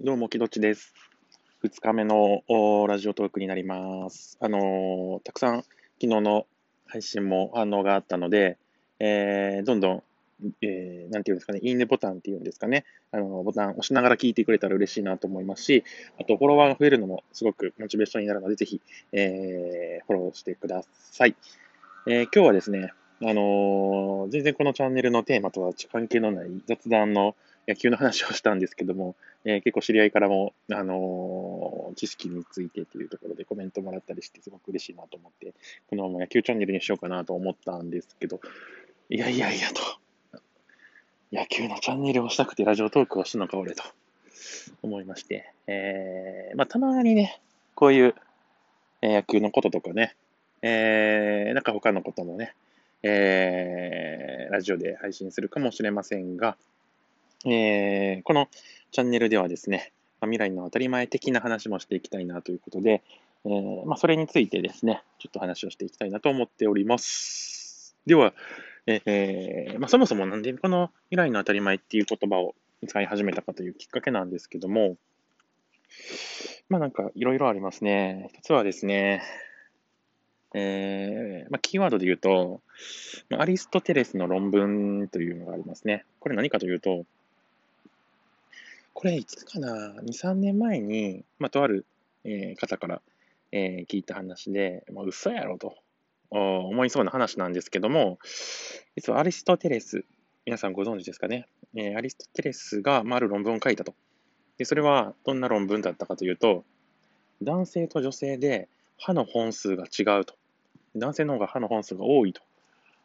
[0.00, 0.94] どうも、きどっちです。
[1.64, 2.44] 2日目の
[2.86, 4.38] ラジオトークになります。
[4.40, 6.46] あのーたくさん昨日の
[6.86, 8.58] 配信も反応があったので、
[9.00, 10.02] えーどんどん、
[10.62, 15.82] えーなんていうんですかね、いいねボタンっていうんですかね、あのボタン押しながら聞いてくれたら嬉しいなと思いますし、
[16.20, 18.80] あと、フォロワーが増えるのもすごくモチベーションになるので、ぜひ、
[19.10, 21.34] えーフォローしてください。
[22.06, 27.34] えー今日はですね、あのー全然このチャンネルのテーマとは関係のない雑談の
[27.68, 29.14] 野球の話をしたんですけども、
[29.44, 35.54] えー結構知り合いからも、あのー知識についてというところでコメントもらったりして、すごく嬉しいなと思って、
[35.90, 38.40] このまま野球チャンネルにしようかなと思ったんですけど、
[39.10, 40.40] いやいやいやと、
[41.32, 43.82] 野球のチャンネルをしたくてラジオトークをしたのか、俺と。
[44.82, 47.40] 思いまして、えーまあ、たまにね、
[47.74, 48.14] こういう、
[49.02, 50.14] え野球のこととかね、
[50.62, 52.54] えーなんか他のこともね、
[53.02, 56.56] えーラジオで配信するかもしれませんが、
[57.44, 58.48] えーこの
[58.90, 63.02] チャンネルではですね、ま未来の当たり前的な話もしていきたいなということで、
[63.44, 67.94] えーまあ、それについてですね、ちょっと話をしていきたいなと思っております。
[68.06, 68.32] では、
[68.86, 72.54] えーまあ、そもそもなんでこの未来の当たり前っていう言葉を
[72.86, 74.96] 使い始めたかというきっかけなんですけども、
[76.68, 78.30] まあなんかいろいろありますね。
[78.34, 79.22] 一つはですね、
[80.54, 82.62] えーまあ、キーワードで言うと、
[83.36, 86.06] アリストテレスの論文というのがありますね。
[86.20, 87.04] これ何かというと、
[88.98, 91.86] これいつかな、2、3年前に、まあ、とある、
[92.24, 93.00] えー方から、
[93.52, 95.76] えー聞いた話で、まあ、嘘やろと
[96.32, 98.18] 思いそうな話なんですけども、
[98.96, 100.04] 実はアリストテレス、
[100.46, 101.46] 皆さんご存知ですかね？
[101.76, 103.94] えーアリストテレスが、まあ、ある論文を書いたと。
[104.56, 106.64] で、それはどんな論文だったかというと、
[107.40, 110.34] 男性と女性で歯の本数が違うと。
[110.96, 112.42] 男性の方が歯の本数が多いと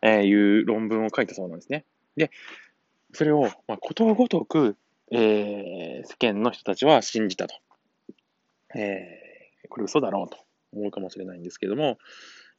[0.00, 1.84] えいう論文を書いたそうなんですね。
[2.16, 2.30] で、
[3.12, 4.78] それを、まあ、ことごとく、
[5.12, 7.54] えー世間の人たちは信じたと。
[8.74, 10.36] えーこれ嘘だろうと
[10.74, 11.98] 思うかもしれないんですけども、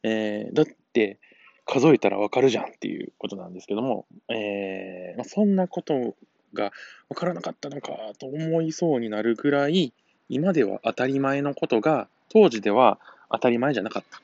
[0.02, 1.18] えーだって
[1.66, 6.14] 数えたらわかるじゃんっていうことなんですけども、えまあ、そんなこと
[6.52, 6.72] が
[7.08, 9.92] わからなかったのかと思いそうになるぐらい、
[10.28, 12.98] 今では当たり前のことが、当時では
[13.30, 14.20] 当たり前じゃなかった。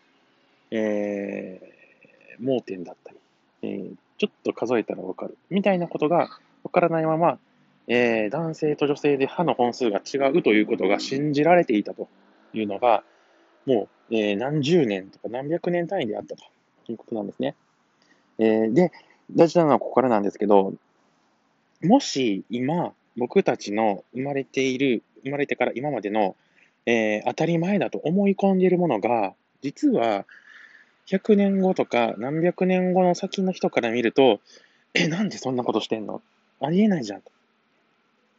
[0.70, 1.70] えー
[2.40, 3.18] 盲点だったり、
[3.62, 6.28] えちょっと数えたらわかるみたいなことが
[6.64, 7.38] わからないまま、
[7.88, 12.08] えー男性と女性で歯の本数が違うということが信じられていたと
[12.52, 13.02] いうのが、
[13.66, 16.42] もう、えー何十年とか何百年単位であったと
[16.88, 17.56] いうことなんですね。
[18.38, 18.92] えーで、
[19.34, 20.74] 大事なのはここからなんですけど、
[21.82, 26.36] もし今、僕たちの生まれている、生まれてから今までの、
[26.86, 30.26] えー当たり前だと思い込んでいるものが、実は
[31.06, 34.40] 100年後とか何百年後の先の人から見ると、
[34.94, 36.22] え、なんでそんなことしてんの？
[36.60, 37.22] ありえないじゃん。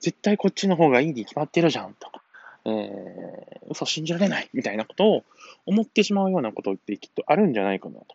[0.02, 2.22] 絶対こっちの方がいいに決まってるじゃんとか。
[2.66, 5.24] えー、嘘信じられないみたいなことを
[5.66, 8.06] 思ってしまうようなことってきっとあるんじゃないかなと、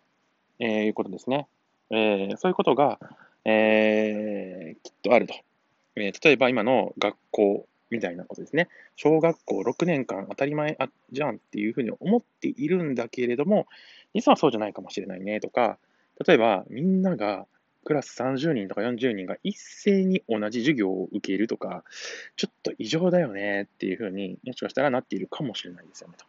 [0.61, 1.49] えーいうことですね。
[1.91, 2.99] えーそういうことが、
[3.45, 5.35] えーきっとあると。
[5.97, 8.69] えー例えば今の学校みたいなことですね。
[8.97, 10.79] 小学校6年間当たり前
[11.13, 13.67] じゃんっていうふうに思っているんだけれども、
[14.15, 15.79] 実はそうじゃないかもしれないねとか、
[16.27, 17.47] 例えばみんなが
[17.87, 21.85] クラス30人とか40人が一斉に同じ授業を受けるとか、
[22.35, 26.27] ちょっと異常だよねっていうふうにもしかしたらなっているかもしれないですよねと。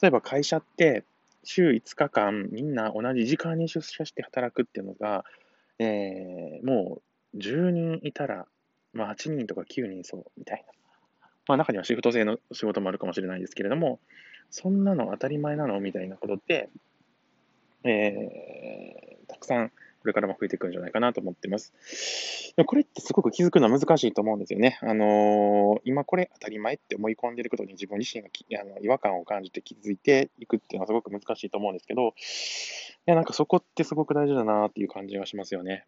[0.00, 1.02] 例えば会社って
[1.42, 5.24] 週5日間みんな同じ時間に出社して働くっていうのが、
[5.80, 7.02] えーも
[7.34, 8.46] う10人いたら、
[8.92, 10.72] まあ、8人とか9人そうみたいな。
[11.48, 13.98] まあ、中にはシフト制の仕事もあるかもしれないですけれども、
[14.50, 16.68] そんなの当たり前なのみたいなことって、
[17.82, 21.74] えーたくさんこれからも増えていくんじゃないかなと思ってます。
[22.66, 24.78] これってすごく気づくのは難しいと思うんですよね。
[24.82, 28.28] あのー今これ当たり前って思い込んでることに自分自身が
[28.60, 32.12] あの違和感を感じて気づいていくっていうのはすごく難しいと思うんですけど、い
[33.06, 35.84] や、なんかそこってすごく大事だなっていう感じがしますよね。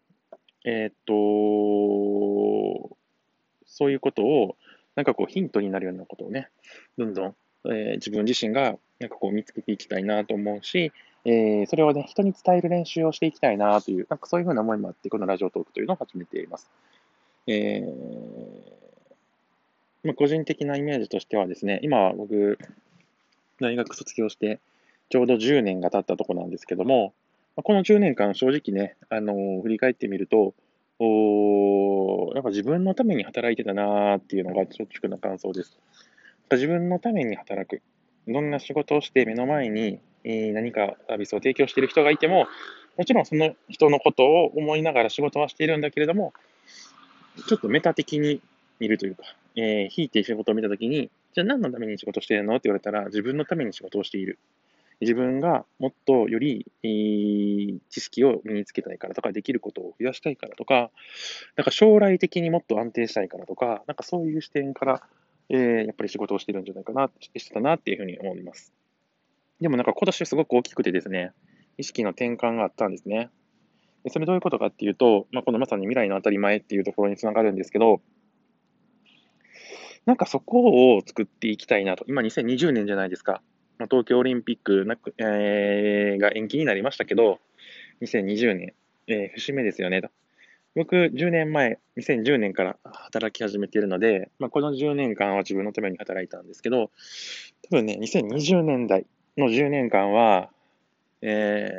[0.65, 2.95] えーっと、
[3.65, 4.55] そういうことを、
[4.95, 6.49] なんかこうヒントになるようなことをね、
[6.97, 7.35] どんどん、
[7.65, 10.91] えー自分自身がなんかこう見つけていきたいなと思うし、
[11.25, 16.69] えーそれをね、人に伝える練習をしていきたいなという、なんかそういうふうな思いもあって、このラジオトークというのを始めています。
[17.47, 18.83] えー
[20.03, 22.57] まあ、個人的なイメージとしてはですね、今は僕、
[23.61, 24.59] 大学卒業して、
[25.09, 27.13] ちょうど10年が経ったとこなんですけども、
[27.55, 30.53] この10年間、正直ね、あのー振り返ってみると、
[30.99, 35.77] おやっぱ自分のために働いてたなーっていうのが率直な感想です。
[36.55, 37.81] 自分のために働く。
[38.27, 42.47] どんな仕事をして目の前に、何かサービスを提供している人がいても、
[42.97, 46.33] もちろんその人のことを思いながら仕事はしているんだけれども、
[47.47, 48.41] ちょっとメタ的に
[48.79, 49.23] 見るというか、
[49.55, 54.39] えー、引いて仕事を見たときに、じゃあ何のために仕事してるのって言われたら、自分のために仕事をしている。
[55.01, 60.91] 自分がもっとより、えー、知識を身につけたいからとか、できることを増やしたいからとか、
[61.55, 65.03] なんか将来的にもっと安定したいからとか、なんかそういう視点から、
[65.49, 68.73] えー、やっぱり仕事をしてるんじゃないかな、してたなっていうふうに思います。
[69.61, 71.31] でもなんか今年すごく大きくてですね、
[71.77, 73.29] 意識の転換があったんですね。
[74.03, 78.01] でそれどういうことかっていうと、まあ、このまさに未来の当たり前っていうところにつながるんですけど、
[80.05, 82.03] なんかそこを作っていきたいなと。
[82.07, 83.41] 今2020年じゃないですか。
[83.77, 87.39] まあ、東京オリンピックなく、えー、が延期になりましたけど、
[88.01, 88.73] 2020年、
[89.07, 90.09] えー、節目ですよねと。
[90.75, 96.89] 僕、10年前、2010年から働き始めているので、まあ、この10年間は自分のために働いたんですけど、
[97.69, 99.05] 多分ね、2020年代
[99.37, 100.49] の10年間は、
[101.21, 101.69] え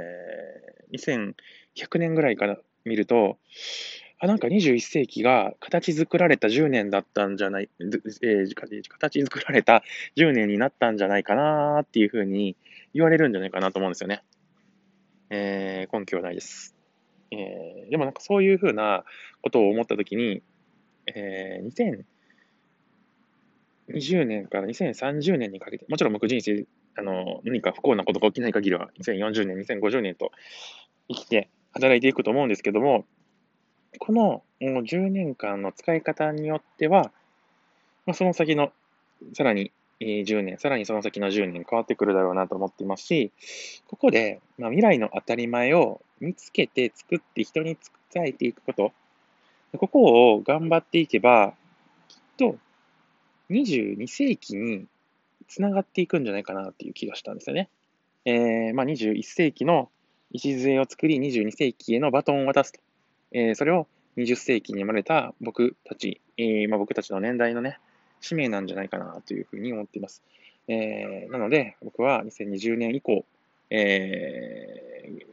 [0.93, 1.35] ー、
[1.75, 3.39] 2100年ぐらいから見ると、
[4.21, 9.83] あ、なんか21世紀が形作られた10年だったんじゃない、えー、形作られた
[10.17, 12.57] 10年になったんじゃないかなっていうふうに
[12.95, 14.23] 言われるんじゃないかなと思うんですよね。
[15.31, 16.74] えー、根拠はないです。
[17.35, 19.05] えー、でもなんかそういうふうな
[19.43, 20.43] ことを思ったときに、
[21.07, 22.05] えー、
[23.89, 26.67] 2020年から2030年にかけて、もちろん僕人生、
[26.97, 30.31] あの、何か不幸なことが起きない限りは、2040年、2050年と
[31.09, 33.05] 生きて働いていくと思うんですけども、
[33.99, 37.13] この10年間の使い方によっては、
[38.07, 38.73] ま、その先の
[39.35, 43.33] さらに10年、さらにその先の10年変わってくるだろうなと思っていますし、
[43.89, 47.77] ここで、まあ、未来の当たり前を見つけて作って人に
[48.13, 48.93] 伝えていくこと、
[49.79, 51.55] ここを頑張っていけば、
[52.09, 52.57] きっと
[53.51, 54.87] 22世紀に
[55.49, 57.69] つながっていくんじゃないかなっていう気がしたんですよね。
[58.25, 59.91] えー、まあ、21世紀の
[60.33, 62.81] 礎を作り、22世紀へのバトンを渡すと。
[63.33, 63.87] えー、それを
[64.17, 67.79] 20世紀に生まれた僕たち、えー、まあ、僕たちの年代のね、
[68.25, 70.23] 使命なんじゃないかなというふうに思っています。
[70.67, 73.27] えー、なので、僕は2020年以降、
[73.69, 75.27] えー、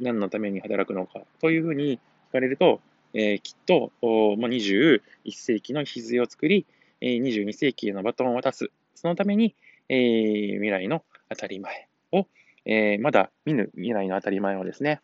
[0.00, 2.00] 何のために働くのかというふうに
[2.30, 2.80] 聞かれると、
[3.12, 3.92] えー、きっと、
[4.38, 5.00] まあ、21
[5.32, 6.66] 世紀の礎を作り、
[7.02, 8.70] えー、22世紀へのバトンを渡す。
[8.94, 9.54] そのために、
[9.90, 12.26] えー、未来の当たり前を、
[12.64, 15.00] えー、まだ見ぬ未来の当たり前をですね、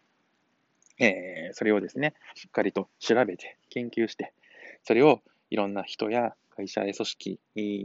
[0.98, 4.32] えー、それをですね、しっかりと調べて、研究して、
[4.84, 5.20] それを
[5.50, 7.40] いろんな人や会社や組織、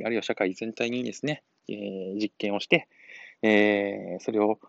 [0.06, 2.88] あるいは社会全体にですね、え、実験をして、
[3.42, 4.60] え、それを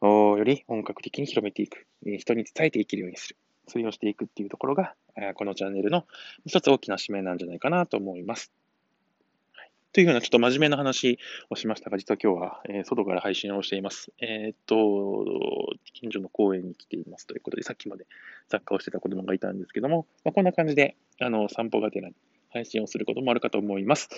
[0.00, 3.36] より本格的に広めていく、え、人に伝えていけるようにする。
[3.66, 4.94] それをしていくっていうところが、
[5.34, 6.06] このチャンネルの
[6.46, 8.52] 一つ大きな使命なんじゃないかなと思います。
[9.92, 11.18] というようなちょっと真面目な話
[11.50, 14.12] をしましたが、実は今日は、え、外から配信をしています。
[14.20, 15.24] えー、っと、
[15.94, 18.06] 近所の公園に来ていますということで、さっきまで
[18.48, 22.14] サッカーをしてた子供がいたんですけども、まあ、こんな感じで、あの、散歩がてらに
[22.50, 24.08] 配信をすることもあるかと思います。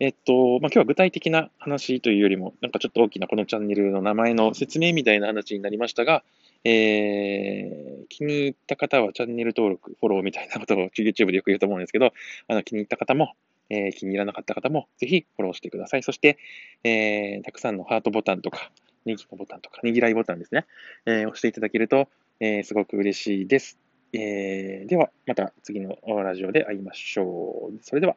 [0.00, 6.22] えっと、まあ、今日は具体的な話というよりも、なんかちょっと大きなこのチャンネルの名前の説明みたいな話になりましたが、
[6.64, 12.12] えー、気に入った方はチャンネル登録、フォローみたいなことを YouTube でよく言うと思うんですけど、
[12.48, 13.34] あの気に入った方も、
[13.70, 16.02] えー、気に入らなかった方もぜひフォローしてください。
[16.02, 16.38] そして、
[16.82, 18.70] えー、たくさんのハートボタンとか、
[19.04, 20.66] ネギのボタンとか、ねぎらいボタンですね、
[21.06, 22.08] えー、押していただけると、
[22.40, 23.78] えー、すごく嬉しいです。
[24.16, 27.78] えー、では、また次のラジオで会いましょう。
[27.82, 28.16] それでは。